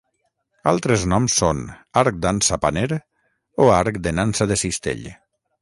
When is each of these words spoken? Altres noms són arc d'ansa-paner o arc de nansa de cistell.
Altres 0.71 1.03
noms 1.11 1.35
són 1.41 1.59
arc 2.03 2.17
d'ansa-paner 2.23 2.89
o 3.67 3.71
arc 3.77 4.01
de 4.09 4.19
nansa 4.23 4.53
de 4.55 4.63
cistell. 4.67 5.07